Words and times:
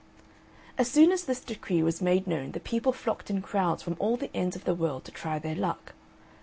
As 0.79 0.89
soon 0.89 1.11
as 1.11 1.25
this 1.25 1.41
decree 1.41 1.83
was 1.83 2.01
made 2.01 2.25
known 2.25 2.53
the 2.53 2.59
people 2.59 2.91
flocked 2.91 3.29
in 3.29 3.39
crowds 3.43 3.83
from 3.83 3.95
all 3.99 4.17
the 4.17 4.35
ends 4.35 4.55
of 4.55 4.63
the 4.63 4.73
world 4.73 5.05
to 5.05 5.11
try 5.11 5.37
their 5.37 5.53
luck. 5.53 5.93